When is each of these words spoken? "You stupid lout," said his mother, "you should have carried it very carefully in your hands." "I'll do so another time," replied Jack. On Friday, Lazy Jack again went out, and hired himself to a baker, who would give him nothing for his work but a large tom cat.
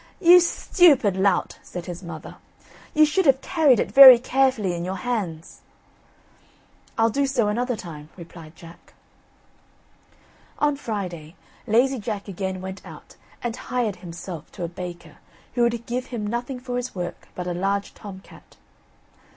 "You 0.19 0.39
stupid 0.39 1.15
lout," 1.15 1.59
said 1.61 1.85
his 1.85 2.01
mother, 2.01 2.37
"you 2.95 3.05
should 3.05 3.27
have 3.27 3.39
carried 3.41 3.79
it 3.79 3.91
very 3.91 4.17
carefully 4.17 4.73
in 4.73 4.83
your 4.83 4.95
hands." 4.95 5.61
"I'll 6.97 7.11
do 7.11 7.27
so 7.27 7.49
another 7.49 7.75
time," 7.75 8.09
replied 8.17 8.55
Jack. 8.55 8.95
On 10.57 10.75
Friday, 10.75 11.35
Lazy 11.67 11.99
Jack 11.99 12.27
again 12.27 12.61
went 12.61 12.83
out, 12.83 13.15
and 13.43 13.55
hired 13.55 13.97
himself 13.97 14.51
to 14.53 14.63
a 14.63 14.67
baker, 14.67 15.17
who 15.53 15.61
would 15.61 15.85
give 15.85 16.07
him 16.07 16.25
nothing 16.25 16.59
for 16.59 16.77
his 16.77 16.95
work 16.95 17.27
but 17.35 17.45
a 17.45 17.53
large 17.53 17.93
tom 17.93 18.21
cat. 18.21 18.57